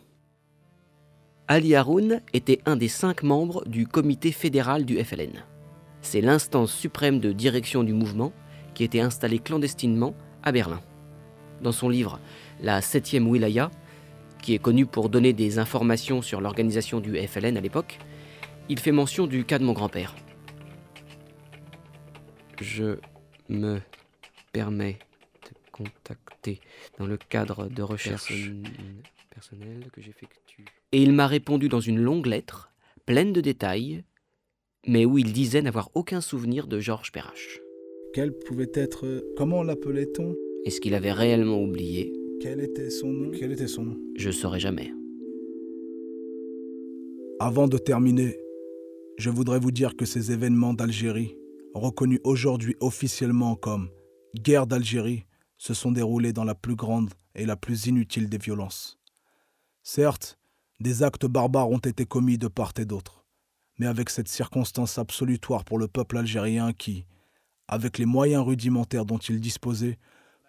Ali 1.47 1.75
Haroun 1.75 2.21
était 2.33 2.59
un 2.65 2.75
des 2.75 2.87
cinq 2.87 3.23
membres 3.23 3.63
du 3.67 3.87
comité 3.87 4.31
fédéral 4.31 4.85
du 4.85 5.03
FLN. 5.03 5.43
C'est 6.01 6.21
l'instance 6.21 6.73
suprême 6.73 7.19
de 7.19 7.31
direction 7.31 7.83
du 7.83 7.93
mouvement 7.93 8.31
qui 8.73 8.83
était 8.83 8.99
installée 8.99 9.39
clandestinement 9.39 10.13
à 10.43 10.51
Berlin. 10.51 10.81
Dans 11.61 11.71
son 11.71 11.89
livre 11.89 12.19
La 12.61 12.81
septième 12.81 13.27
Wilaya, 13.27 13.71
qui 14.41 14.53
est 14.53 14.59
connu 14.59 14.85
pour 14.85 15.09
donner 15.09 15.33
des 15.33 15.57
informations 15.59 16.21
sur 16.21 16.41
l'organisation 16.41 16.99
du 16.99 17.17
FLN 17.17 17.57
à 17.57 17.61
l'époque, 17.61 17.97
il 18.69 18.79
fait 18.79 18.91
mention 18.91 19.27
du 19.27 19.45
cas 19.45 19.59
de 19.59 19.63
mon 19.63 19.73
grand-père. 19.73 20.15
Je 22.61 22.97
me 23.49 23.79
permets 24.51 24.99
de 25.43 25.71
contacter 25.71 26.59
dans 26.97 27.05
le 27.05 27.17
cadre 27.17 27.67
de 27.67 27.81
recherche 27.81 28.51
personnelle 29.29 29.87
que 29.91 30.01
j'effectue. 30.01 30.65
Et 30.91 31.01
il 31.01 31.13
m'a 31.13 31.27
répondu 31.27 31.69
dans 31.69 31.79
une 31.79 31.99
longue 31.99 32.25
lettre, 32.25 32.71
pleine 33.05 33.33
de 33.33 33.41
détails, 33.41 34.03
mais 34.87 35.05
où 35.05 35.17
il 35.17 35.33
disait 35.33 35.61
n'avoir 35.61 35.89
aucun 35.93 36.21
souvenir 36.21 36.67
de 36.67 36.79
Georges 36.79 37.11
Perrache. 37.11 37.59
Quel 38.13 38.31
pouvait 38.31 38.71
être. 38.73 39.23
Comment 39.35 39.63
l'appelait-on? 39.63 40.35
Est-ce 40.65 40.81
qu'il 40.81 40.95
avait 40.95 41.11
réellement 41.11 41.61
oublié? 41.61 42.13
Quel 42.41 42.61
était 42.61 42.89
son 42.89 43.11
nom? 43.11 43.31
Quel 43.37 43.51
était 43.51 43.67
son 43.67 43.83
nom? 43.83 43.97
Je 44.15 44.31
saurais 44.31 44.59
jamais. 44.59 44.91
Avant 47.39 47.67
de 47.67 47.77
terminer, 47.77 48.39
je 49.17 49.29
voudrais 49.31 49.59
vous 49.59 49.71
dire 49.71 49.95
que 49.95 50.05
ces 50.05 50.31
événements 50.31 50.73
d'Algérie, 50.73 51.35
reconnus 51.73 52.19
aujourd'hui 52.23 52.75
officiellement 52.79 53.55
comme 53.55 53.89
guerre 54.35 54.67
d'Algérie, 54.67 55.25
se 55.57 55.73
sont 55.73 55.91
déroulés 55.91 56.33
dans 56.33 56.43
la 56.43 56.53
plus 56.55 56.75
grande 56.75 57.13
et 57.33 57.45
la 57.45 57.55
plus 57.55 57.87
inutile 57.87 58.29
des 58.29 58.37
violences. 58.37 58.99
Certes, 59.81 60.37
des 60.79 61.01
actes 61.01 61.25
barbares 61.25 61.69
ont 61.69 61.79
été 61.79 62.05
commis 62.05 62.37
de 62.37 62.47
part 62.47 62.73
et 62.77 62.85
d'autre, 62.85 63.25
mais 63.79 63.87
avec 63.87 64.11
cette 64.11 64.27
circonstance 64.27 64.99
absolutoire 64.99 65.65
pour 65.65 65.79
le 65.79 65.87
peuple 65.87 66.17
algérien 66.17 66.73
qui, 66.73 67.05
avec 67.67 67.97
les 67.97 68.05
moyens 68.05 68.43
rudimentaires 68.43 69.05
dont 69.05 69.17
il 69.17 69.41
disposait, 69.41 69.97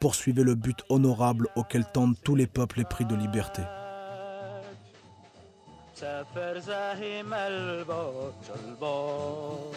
poursuivait 0.01 0.45
le 0.45 0.55
but 0.55 0.79
honorable 0.91 1.49
auquel 1.57 1.85
tendent 1.93 2.21
tous 2.23 2.35
les 2.35 2.47
peuples 2.47 2.81
épris 2.81 3.07
de 3.07 3.17
liberté 3.17 3.63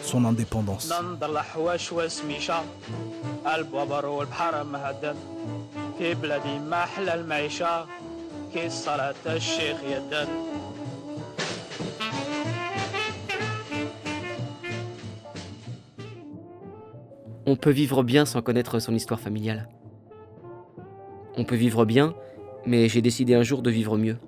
son 0.02 0.24
indépendance. 0.24 0.88
On 17.46 17.56
peut 17.56 17.70
vivre 17.70 18.04
bien 18.04 18.24
sans 18.24 18.42
connaître 18.42 18.78
son 18.78 18.94
histoire 18.94 19.18
familiale. 19.18 19.68
On 21.36 21.44
peut 21.44 21.56
vivre 21.56 21.84
bien, 21.84 22.14
mais 22.64 22.88
j'ai 22.88 23.02
décidé 23.02 23.34
un 23.34 23.42
jour 23.42 23.62
de 23.62 23.70
vivre 23.70 23.98
mieux. 23.98 24.18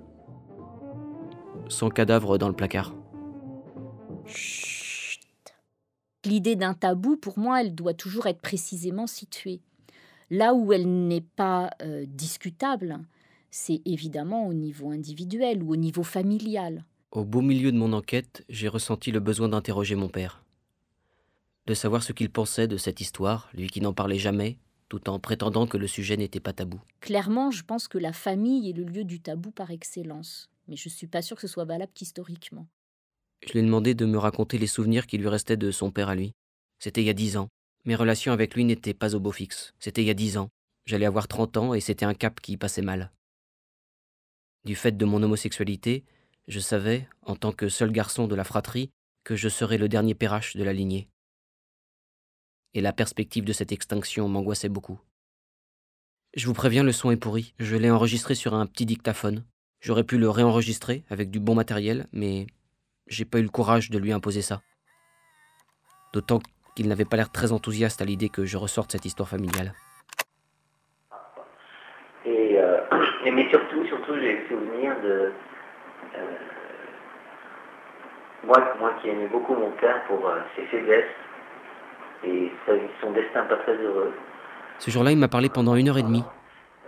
Son 1.67 1.89
cadavre 1.89 2.37
dans 2.37 2.47
le 2.47 2.55
placard. 2.55 2.95
Chut. 4.25 5.21
L'idée 6.23 6.55
d'un 6.55 6.73
tabou, 6.73 7.17
pour 7.17 7.39
moi, 7.39 7.61
elle 7.61 7.73
doit 7.73 7.93
toujours 7.93 8.27
être 8.27 8.41
précisément 8.41 9.07
située. 9.07 9.61
Là 10.29 10.53
où 10.53 10.73
elle 10.73 11.07
n'est 11.07 11.21
pas 11.21 11.71
euh, 11.81 12.05
discutable, 12.07 12.99
c'est 13.51 13.81
évidemment 13.85 14.47
au 14.47 14.53
niveau 14.53 14.91
individuel 14.91 15.63
ou 15.63 15.73
au 15.73 15.75
niveau 15.75 16.03
familial. 16.03 16.83
Au 17.11 17.23
beau 17.23 17.41
milieu 17.41 17.71
de 17.71 17.77
mon 17.77 17.93
enquête, 17.93 18.43
j'ai 18.49 18.67
ressenti 18.67 19.11
le 19.11 19.19
besoin 19.19 19.49
d'interroger 19.49 19.95
mon 19.95 20.09
père. 20.09 20.43
De 21.65 21.73
savoir 21.73 22.03
ce 22.03 22.11
qu'il 22.11 22.29
pensait 22.29 22.67
de 22.67 22.77
cette 22.77 23.01
histoire, 23.01 23.49
lui 23.53 23.67
qui 23.67 23.81
n'en 23.81 23.93
parlait 23.93 24.19
jamais, 24.19 24.57
tout 24.89 25.09
en 25.09 25.19
prétendant 25.19 25.65
que 25.65 25.77
le 25.77 25.87
sujet 25.87 26.17
n'était 26.17 26.39
pas 26.39 26.53
tabou. 26.53 26.79
Clairement, 27.01 27.49
je 27.51 27.63
pense 27.63 27.87
que 27.87 27.97
la 27.97 28.13
famille 28.13 28.69
est 28.69 28.73
le 28.73 28.83
lieu 28.83 29.03
du 29.03 29.19
tabou 29.19 29.51
par 29.51 29.71
excellence, 29.71 30.49
mais 30.67 30.75
je 30.75 30.89
ne 30.89 30.93
suis 30.93 31.07
pas 31.07 31.21
sûre 31.21 31.37
que 31.37 31.41
ce 31.41 31.47
soit 31.47 31.65
valable 31.65 31.91
historiquement. 31.99 32.67
Je 33.45 33.53
lui 33.53 33.59
ai 33.59 33.63
demandé 33.63 33.93
de 33.93 34.05
me 34.05 34.17
raconter 34.17 34.57
les 34.57 34.67
souvenirs 34.67 35.07
qui 35.07 35.17
lui 35.17 35.27
restaient 35.27 35.57
de 35.57 35.71
son 35.71 35.91
père 35.91 36.09
à 36.09 36.15
lui. 36.15 36.33
C'était 36.79 37.01
il 37.01 37.07
y 37.07 37.09
a 37.09 37.13
dix 37.13 37.37
ans. 37.37 37.49
Mes 37.85 37.95
relations 37.95 38.33
avec 38.33 38.55
lui 38.55 38.65
n'étaient 38.65 38.93
pas 38.93 39.15
au 39.15 39.19
beau 39.19 39.31
fixe. 39.31 39.73
C'était 39.79 40.01
il 40.01 40.07
y 40.07 40.11
a 40.11 40.15
dix 40.15 40.37
ans. 40.37 40.49
J'allais 40.85 41.05
avoir 41.05 41.27
trente 41.27 41.57
ans 41.57 41.73
et 41.73 41.79
c'était 41.79 42.05
un 42.05 42.13
cap 42.13 42.39
qui 42.41 42.57
passait 42.57 42.81
mal. 42.81 43.11
Du 44.65 44.75
fait 44.75 44.97
de 44.97 45.05
mon 45.05 45.21
homosexualité, 45.21 46.03
je 46.47 46.59
savais, 46.59 47.07
en 47.21 47.35
tant 47.35 47.51
que 47.51 47.69
seul 47.69 47.91
garçon 47.91 48.27
de 48.27 48.35
la 48.35 48.43
fratrie, 48.43 48.89
que 49.23 49.35
je 49.35 49.49
serais 49.49 49.77
le 49.77 49.89
dernier 49.89 50.15
perrache 50.15 50.55
de 50.55 50.63
la 50.63 50.73
lignée. 50.73 51.07
Et 52.73 52.81
la 52.81 52.93
perspective 52.93 53.45
de 53.45 53.53
cette 53.53 53.71
extinction 53.71 54.27
m'angoissait 54.27 54.69
beaucoup. 54.69 54.99
Je 56.35 56.47
vous 56.47 56.53
préviens, 56.53 56.83
le 56.83 56.91
son 56.91 57.11
est 57.11 57.17
pourri. 57.17 57.53
Je 57.59 57.75
l'ai 57.75 57.89
enregistré 57.89 58.35
sur 58.35 58.53
un 58.53 58.65
petit 58.65 58.85
dictaphone. 58.85 59.45
J'aurais 59.85 60.03
pu 60.03 60.17
le 60.17 60.31
réenregistrer 60.31 61.03
avec 61.11 61.29
du 61.29 61.39
bon 61.39 61.53
matériel, 61.53 62.07
mais 62.11 62.47
j'ai 63.05 63.23
pas 63.23 63.37
eu 63.37 63.43
le 63.43 63.49
courage 63.49 63.91
de 63.91 63.99
lui 63.99 64.11
imposer 64.11 64.41
ça. 64.41 64.61
D'autant 66.11 66.39
qu'il 66.75 66.87
n'avait 66.87 67.05
pas 67.05 67.17
l'air 67.17 67.31
très 67.31 67.51
enthousiaste 67.51 68.01
à 68.01 68.05
l'idée 68.05 68.29
que 68.29 68.45
je 68.45 68.57
ressorte 68.57 68.93
cette 68.93 69.05
histoire 69.05 69.29
familiale. 69.29 69.73
Et, 72.25 72.57
euh, 72.57 72.79
et 73.25 73.31
mais 73.35 73.47
surtout, 73.51 73.85
surtout, 73.85 74.15
j'ai 74.15 74.37
le 74.37 74.47
souvenir 74.47 74.99
de 75.03 75.31
euh, 76.15 76.35
moi, 78.43 78.57
moi 78.79 78.91
qui 79.03 79.09
aimais 79.09 79.27
beaucoup 79.27 79.53
mon 79.53 79.69
père 79.73 80.03
pour 80.07 80.27
euh, 80.27 80.39
ses 80.55 80.65
faiblesses 80.65 81.13
et 82.23 82.51
son 83.01 83.11
destin 83.11 83.43
pas 83.43 83.57
très 83.57 83.77
heureux. 83.77 84.15
Ce 84.79 84.89
jour-là, 84.89 85.11
il 85.11 85.19
m'a 85.19 85.27
parlé 85.27 85.49
pendant 85.49 85.75
une 85.75 85.89
heure 85.89 85.99
et 85.99 86.03
demie. 86.03 86.23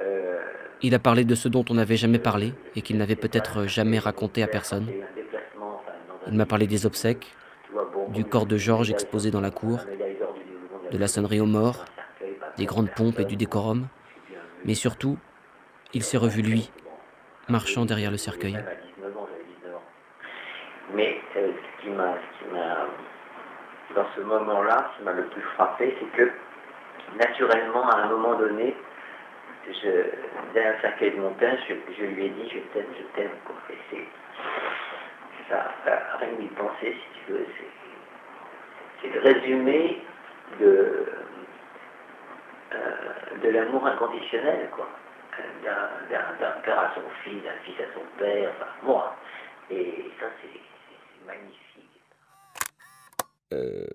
Euh, 0.02 0.37
Il 0.84 0.94
a 0.94 1.00
parlé 1.00 1.26
de 1.26 1.34
ce 1.34 1.48
dont 1.48 1.66
on 1.70 1.74
n'avait 1.74 1.96
jamais 1.96 2.20
parlé 2.20 2.54
et 2.76 2.82
qu'il 2.82 2.98
n'avait 2.98 3.16
peut-être 3.16 3.66
jamais 3.66 3.98
raconté 3.98 4.44
à 4.44 4.48
personne. 4.48 4.88
Il 6.28 6.34
m'a 6.34 6.46
parlé 6.46 6.68
des 6.68 6.86
obsèques, 6.86 7.36
du 8.10 8.26
corps 8.26 8.46
de 8.46 8.58
Georges 8.58 8.92
exposé 8.92 9.32
dans 9.32 9.42
la 9.42 9.50
cour, 9.50 9.80
de 10.92 10.98
la 10.98 11.08
sonnerie 11.08 11.40
aux 11.40 11.48
morts, 11.48 11.86
des 12.58 12.66
grandes 12.66 12.92
pompes 12.92 13.20
et 13.20 13.26
du 13.26 13.36
décorum, 13.36 13.88
mais 14.66 14.76
surtout, 14.76 15.18
il 15.94 16.04
s'est 16.04 16.18
revu 16.18 16.42
lui, 16.42 16.72
marchant 17.50 17.86
derrière 17.86 18.12
le 18.12 18.18
cercueil. 18.18 18.54
Même 18.54 18.68
à 18.68 18.76
19 18.98 19.18
ans, 19.18 19.28
j'avais 19.32 19.44
19 19.62 19.76
ans. 19.76 19.84
Mais 20.94 21.18
euh, 21.38 21.52
ce 21.54 21.84
qui 21.84 21.90
m'a, 21.90 22.16
dans 23.96 24.06
ce 24.16 24.22
moment-là, 24.22 24.92
ce 24.92 24.98
qui 24.98 25.04
m'a 25.06 25.14
le 25.14 25.26
plus 25.28 25.42
frappé, 25.56 25.96
c'est 26.00 26.18
que 26.18 26.32
naturellement, 27.18 27.90
à 27.90 27.98
un 27.98 28.10
moment 28.10 28.38
donné, 28.38 28.76
le 29.68 30.82
cercueil 30.82 31.12
de 31.12 31.18
mon 31.18 31.34
père, 31.34 31.58
je, 31.68 31.74
je 31.98 32.04
lui 32.06 32.26
ai 32.26 32.30
dit 32.30 32.50
je 32.50 32.60
t'aime, 32.74 32.88
je 32.98 33.04
t'aime. 33.16 33.32
quoi. 33.46 33.56
Et 33.70 33.78
c'est, 33.90 34.06
ça, 35.50 35.72
ça, 35.86 36.18
rien 36.20 36.30
que 36.36 36.42
d'y 36.42 36.48
penser, 36.50 36.94
si 36.94 37.20
tu 37.26 37.32
veux, 37.32 37.46
c'est, 39.02 39.08
le 39.10 39.20
résumé 39.22 40.02
de, 40.60 41.06
euh, 42.74 43.38
de 43.44 43.50
l'amour 43.50 43.86
inconditionnel, 43.88 44.70
quoi. 44.72 44.88
D'un, 45.64 45.90
d'un- 46.10 46.34
d'un 46.40 46.62
père 46.62 46.80
à 46.80 46.96
son 46.96 47.04
fils, 47.24 47.44
d'un 47.44 47.54
fils 47.64 47.76
à 47.80 47.94
son 47.94 48.04
père, 48.18 48.52
enfin, 48.56 48.68
moi. 48.84 49.16
Et 49.70 50.06
ça, 50.20 50.26
c'est, 50.42 50.60
magnifique. 51.28 52.02
Euh, 53.54 53.86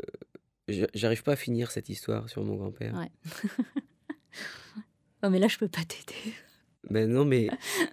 J'arrive 0.95 1.23
pas 1.25 1.33
à 1.33 1.37
finir 1.37 1.71
cette 1.71 1.88
histoire 1.88 2.29
sur 2.29 2.43
mon 2.45 2.55
grand-père. 2.57 2.93
Ouais. 2.95 3.11
Oh, 5.23 5.31
mais 5.31 5.38
là, 5.38 5.49
je 5.49 5.59
peux 5.59 5.69
pas 5.69 5.83
t'aider. 5.85 6.35
Ben 6.91 7.09
non, 7.09 7.25
mais 7.25 7.49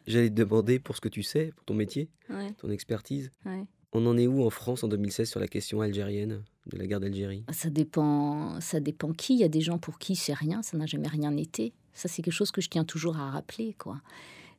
j'allais 0.08 0.32
te 0.32 0.34
demander 0.34 0.80
pour 0.80 0.96
ce 0.96 1.02
que 1.02 1.10
tu 1.10 1.22
sais, 1.22 1.52
pour 1.56 1.64
ton 1.64 1.76
métier, 1.76 2.10
Ouais, 2.28 2.52
ton 2.58 2.72
expertise. 2.72 3.30
ouais. 3.46 3.64
On 3.92 4.04
en 4.08 4.18
est 4.18 4.26
où 4.26 4.44
en 4.44 4.50
France 4.50 4.84
en 4.84 4.88
2016 4.88 5.30
sur 5.30 5.40
la 5.40 5.48
question 5.48 5.82
algérienne 5.82 6.44
de 6.66 6.78
la 6.78 6.88
guerre 6.88 7.00
d'Algérie? 7.00 7.44
Ça 7.54 7.70
dépend, 7.70 8.60
ça 8.62 8.80
dépend 8.80 9.14
qui. 9.14 9.34
Il 9.36 9.40
y 9.40 9.44
a 9.44 9.48
des 9.48 9.62
gens 9.62 9.78
pour 9.78 10.00
qui 10.00 10.16
c'est 10.16 10.34
rien, 10.34 10.64
ça 10.64 10.76
n'a 10.76 10.88
jamais 10.88 11.08
rien 11.08 11.38
été. 11.38 11.74
Ça, 11.94 12.08
c'est 12.08 12.24
quelque 12.24 12.34
chose 12.34 12.50
que 12.52 12.62
je 12.62 12.70
tiens 12.70 12.84
toujours 12.84 13.18
à 13.18 13.30
rappeler, 13.30 13.76
quoi. 13.78 14.02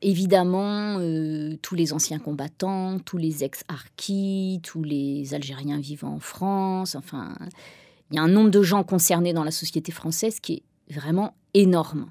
Évidemment, 0.00 0.98
euh, 1.00 1.56
tous 1.62 1.74
les 1.74 1.92
anciens 1.92 2.18
combattants, 2.18 2.98
tous 3.00 3.18
les 3.18 3.42
ex-harkis, 3.44 4.60
tous 4.62 4.82
les 4.82 5.34
Algériens 5.34 5.78
vivant 5.80 6.14
en 6.14 6.20
France, 6.20 6.94
enfin, 6.94 7.34
il 8.10 8.16
y 8.16 8.18
a 8.18 8.22
un 8.22 8.28
nombre 8.28 8.50
de 8.50 8.62
gens 8.62 8.82
concernés 8.84 9.32
dans 9.32 9.44
la 9.44 9.50
société 9.50 9.92
française 9.92 10.40
qui 10.40 10.62
est 10.88 10.92
vraiment 10.94 11.34
énorme 11.54 12.10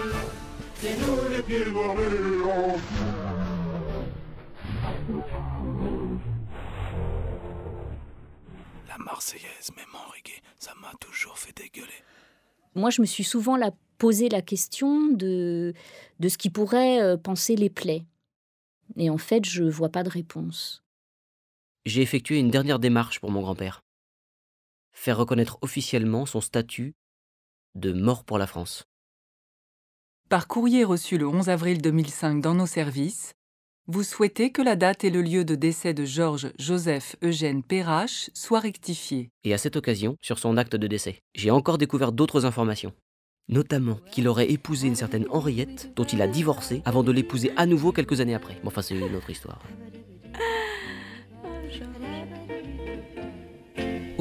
Marseillaise, 8.97 9.71
même 9.75 9.85
en 9.93 10.09
reggae, 10.11 10.41
ça 10.57 10.73
m'a 10.81 10.91
toujours 10.99 11.37
fait 11.37 11.55
dégueuler. 11.55 11.87
Moi, 12.73 12.89
je 12.89 13.01
me 13.01 13.05
suis 13.05 13.23
souvent 13.23 13.57
la, 13.57 13.71
posé 13.99 14.29
la 14.29 14.41
question 14.41 15.09
de, 15.09 15.73
de 16.19 16.29
ce 16.29 16.39
qui 16.39 16.49
pourrait 16.49 16.99
euh, 17.01 17.17
penser 17.17 17.55
les 17.55 17.69
plaies. 17.69 18.03
Et 18.97 19.11
en 19.11 19.19
fait, 19.19 19.45
je 19.45 19.63
vois 19.63 19.89
pas 19.89 20.01
de 20.01 20.09
réponse. 20.09 20.83
J'ai 21.85 22.01
effectué 22.01 22.39
une 22.39 22.49
dernière 22.49 22.79
démarche 22.79 23.19
pour 23.19 23.29
mon 23.29 23.41
grand-père. 23.41 23.83
Faire 24.91 25.17
reconnaître 25.17 25.59
officiellement 25.61 26.25
son 26.25 26.41
statut 26.41 26.95
de 27.75 27.93
mort 27.93 28.23
pour 28.23 28.39
la 28.39 28.47
France. 28.47 28.90
Par 30.31 30.47
courrier 30.47 30.85
reçu 30.85 31.17
le 31.17 31.27
11 31.27 31.49
avril 31.49 31.81
2005 31.81 32.39
dans 32.39 32.53
nos 32.53 32.65
services, 32.65 33.33
vous 33.87 34.01
souhaitez 34.01 34.49
que 34.49 34.61
la 34.61 34.77
date 34.77 35.03
et 35.03 35.09
le 35.09 35.21
lieu 35.21 35.43
de 35.43 35.55
décès 35.55 35.93
de 35.93 36.05
Georges 36.05 36.53
Joseph 36.57 37.17
Eugène 37.21 37.63
Perrache 37.63 38.29
soient 38.33 38.61
rectifiés. 38.61 39.29
Et 39.43 39.53
à 39.53 39.57
cette 39.57 39.75
occasion, 39.75 40.15
sur 40.21 40.39
son 40.39 40.55
acte 40.55 40.77
de 40.77 40.87
décès, 40.87 41.19
j'ai 41.35 41.51
encore 41.51 41.77
découvert 41.77 42.13
d'autres 42.13 42.45
informations. 42.45 42.93
Notamment 43.49 43.99
qu'il 44.13 44.29
aurait 44.29 44.49
épousé 44.49 44.87
une 44.87 44.95
certaine 44.95 45.27
Henriette, 45.31 45.91
dont 45.97 46.05
il 46.05 46.21
a 46.21 46.29
divorcé 46.29 46.81
avant 46.85 47.03
de 47.03 47.11
l'épouser 47.11 47.51
à 47.57 47.65
nouveau 47.65 47.91
quelques 47.91 48.21
années 48.21 48.33
après. 48.33 48.57
Bon, 48.63 48.69
enfin, 48.69 48.81
c'est 48.81 48.95
une 48.95 49.13
autre 49.13 49.31
histoire. 49.31 49.61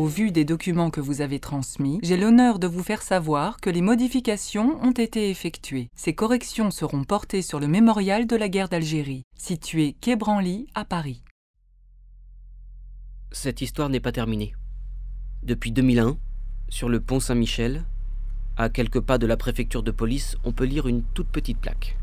Au 0.01 0.07
vu 0.07 0.33
des 0.33 0.47
documents 0.47 0.89
que 0.89 1.03
vous 1.03 1.21
avez 1.21 1.41
transmis, 1.41 1.99
j'ai 2.03 2.17
l'honneur 2.17 2.59
de 2.59 2.67
vous 2.67 2.83
faire 2.83 3.03
savoir 3.03 3.61
que 3.61 3.69
les 3.69 3.83
modifications 3.83 4.83
ont 4.83 4.93
été 4.93 5.29
effectuées. 5.29 5.91
Ces 5.95 6.15
corrections 6.15 6.71
seront 6.71 7.05
portées 7.05 7.43
sur 7.43 7.61
le 7.61 7.67
mémorial 7.67 8.27
de 8.27 8.35
la 8.35 8.49
guerre 8.49 8.71
d'Algérie, 8.71 9.25
situé 9.37 9.95
quai 10.01 10.17
Branly 10.17 10.69
à 10.75 10.87
Paris. 10.87 11.23
Cette 13.31 13.61
histoire 13.61 13.91
n'est 13.91 14.01
pas 14.01 14.11
terminée. 14.11 14.55
Depuis 15.43 15.71
2001, 15.71 16.17
sur 16.71 16.89
le 16.89 17.01
pont 17.01 17.21
Saint-Michel, 17.21 17.85
à 18.57 18.71
quelques 18.71 19.01
pas 19.01 19.19
de 19.19 19.27
la 19.27 19.37
préfecture 19.37 19.83
de 19.83 19.91
police, 19.91 20.39
on 20.45 20.53
peut 20.53 20.65
lire 20.65 20.89
une 20.89 21.03
toute 21.13 21.29
petite 21.29 21.59
plaque. 21.59 21.99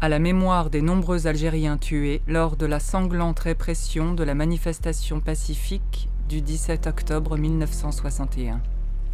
À 0.00 0.08
la 0.08 0.20
mémoire 0.20 0.70
des 0.70 0.80
nombreux 0.80 1.26
Algériens 1.26 1.76
tués 1.76 2.22
lors 2.28 2.56
de 2.56 2.66
la 2.66 2.78
sanglante 2.78 3.40
répression 3.40 4.14
de 4.14 4.22
la 4.22 4.36
manifestation 4.36 5.18
pacifique 5.18 6.08
du 6.28 6.40
17 6.40 6.86
octobre 6.88 7.36
1961. 7.36 8.60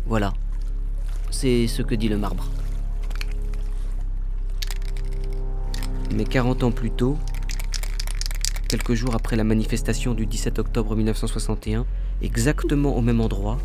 Voilà. 0.07 0.33
C'est 1.31 1.67
ce 1.67 1.83
que 1.83 1.95
dit 1.95 2.09
le 2.09 2.17
marbre. 2.17 2.49
Mais 6.15 6.25
40 6.25 6.63
ans 6.65 6.71
plus 6.71 6.91
tôt, 6.91 7.19
quelques 8.69 8.95
jours 8.95 9.15
après 9.15 9.37
la 9.37 9.45
manifestation 9.45 10.15
du 10.15 10.27
17 10.27 10.59
octobre 10.59 10.97
1961, 10.97 11.85
exactement 12.23 12.97
au 12.97 13.01
même 13.03 13.21
endroit, 13.21 13.59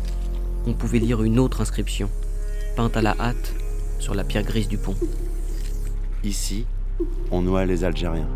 on 0.66 0.74
pouvait 0.74 0.98
lire 0.98 1.22
une 1.22 1.38
autre 1.38 1.60
inscription, 1.60 2.10
peinte 2.76 2.96
à 2.96 3.02
la 3.02 3.14
hâte 3.18 3.54
sur 3.98 4.14
la 4.14 4.24
pierre 4.24 4.44
grise 4.44 4.68
du 4.68 4.78
pont. 4.78 4.96
Ici, 6.24 6.66
on 7.30 7.42
noie 7.42 7.64
les 7.64 7.84
Algériens. 7.84 8.28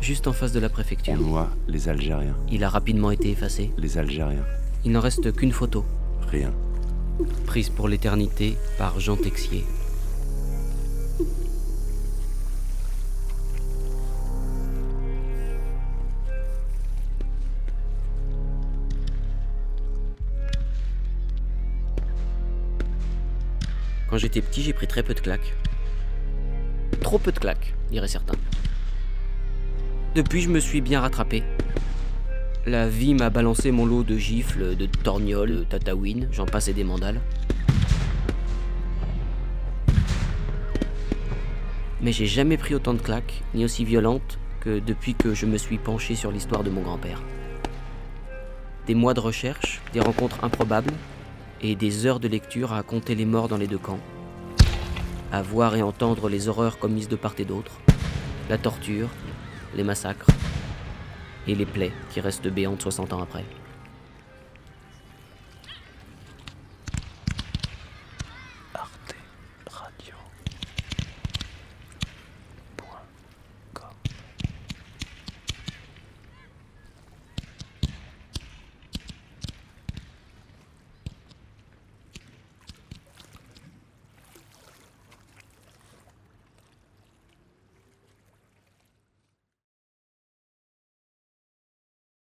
Juste 0.00 0.28
en 0.28 0.32
face 0.32 0.52
de 0.52 0.60
la 0.60 0.68
préfecture. 0.68 1.14
On 1.14 1.16
noie 1.16 1.50
les 1.66 1.88
Algériens. 1.88 2.36
Il 2.50 2.62
a 2.62 2.68
rapidement 2.68 3.10
été 3.10 3.30
effacé. 3.30 3.72
Les 3.76 3.98
Algériens. 3.98 4.44
Il 4.84 4.92
n'en 4.92 5.00
reste 5.00 5.34
qu'une 5.34 5.52
photo. 5.52 5.84
Rien. 6.28 6.52
Prise 7.46 7.70
pour 7.70 7.88
l'éternité 7.88 8.56
par 8.78 9.00
Jean 9.00 9.16
Texier. 9.16 9.64
Quand 24.08 24.18
j'étais 24.18 24.40
petit, 24.40 24.62
j'ai 24.62 24.72
pris 24.72 24.86
très 24.86 25.02
peu 25.02 25.14
de 25.14 25.20
claques. 25.20 25.54
Trop 27.00 27.18
peu 27.18 27.32
de 27.32 27.38
claques, 27.38 27.74
diraient 27.90 28.06
certains. 28.08 28.36
Depuis, 30.16 30.40
je 30.40 30.48
me 30.48 30.60
suis 30.60 30.80
bien 30.80 31.02
rattrapé. 31.02 31.42
La 32.64 32.88
vie 32.88 33.12
m'a 33.12 33.28
balancé 33.28 33.70
mon 33.70 33.84
lot 33.84 34.02
de 34.02 34.16
gifles, 34.16 34.74
de 34.74 34.86
torgnoles, 34.86 35.58
de 35.58 35.64
tatouines, 35.64 36.30
j'en 36.32 36.46
passais 36.46 36.72
des 36.72 36.84
mandales. 36.84 37.20
Mais 42.00 42.12
j'ai 42.12 42.24
jamais 42.24 42.56
pris 42.56 42.74
autant 42.74 42.94
de 42.94 43.02
claques, 43.02 43.42
ni 43.52 43.66
aussi 43.66 43.84
violentes, 43.84 44.38
que 44.60 44.78
depuis 44.78 45.14
que 45.14 45.34
je 45.34 45.44
me 45.44 45.58
suis 45.58 45.76
penché 45.76 46.14
sur 46.14 46.32
l'histoire 46.32 46.64
de 46.64 46.70
mon 46.70 46.80
grand-père. 46.80 47.20
Des 48.86 48.94
mois 48.94 49.12
de 49.12 49.20
recherche, 49.20 49.82
des 49.92 50.00
rencontres 50.00 50.42
improbables, 50.42 50.94
et 51.60 51.74
des 51.74 52.06
heures 52.06 52.20
de 52.20 52.28
lecture 52.28 52.72
à 52.72 52.82
compter 52.82 53.14
les 53.14 53.26
morts 53.26 53.48
dans 53.48 53.58
les 53.58 53.66
deux 53.66 53.76
camps, 53.76 54.00
à 55.30 55.42
voir 55.42 55.76
et 55.76 55.82
entendre 55.82 56.30
les 56.30 56.48
horreurs 56.48 56.78
commises 56.78 57.08
de 57.08 57.16
part 57.16 57.34
et 57.36 57.44
d'autre, 57.44 57.72
la 58.48 58.56
torture, 58.56 59.10
les 59.74 59.82
massacres 59.82 60.28
et 61.46 61.54
les 61.54 61.66
plaies 61.66 61.92
qui 62.10 62.20
restent 62.20 62.48
béantes 62.48 62.82
60 62.82 63.12
ans 63.12 63.22
après. 63.22 63.44